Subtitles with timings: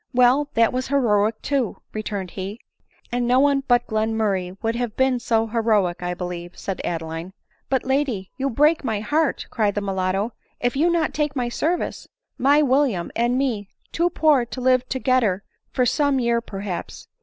[0.15, 2.59] "Well, that was heroic too," returned he."
[3.11, 7.33] And no one but Glenmurray would have been so he roic, I believe," said Adeline."
[7.69, 12.07] But, lady, you break my heart," cried the mulatto," if you not take my service.
[12.39, 15.41] My William and me, too poor to live togedder
[15.77, 17.07] of some year perhaps.